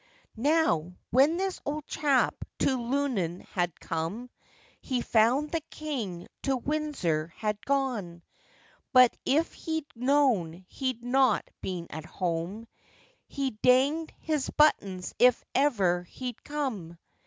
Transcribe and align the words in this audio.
Now, 0.35 0.95
when 1.11 1.37
this 1.37 1.61
old 1.63 1.85
chap 1.85 2.33
to 2.57 2.75
Lunnun 2.75 3.41
had 3.53 3.79
come, 3.79 4.31
He 4.81 4.99
found 5.01 5.51
the 5.51 5.61
king 5.69 6.25
to 6.41 6.57
Windsor 6.57 7.27
had 7.37 7.63
gone; 7.67 8.23
But 8.93 9.15
if 9.25 9.53
he'd 9.53 9.85
known 9.93 10.65
he'd 10.69 11.03
not 11.03 11.47
been 11.61 11.85
at 11.91 12.05
home, 12.05 12.67
He 13.27 13.51
danged 13.51 14.11
his 14.21 14.49
buttons 14.49 15.13
if 15.19 15.45
ever 15.53 16.01
he'd 16.01 16.43
come. 16.43 16.97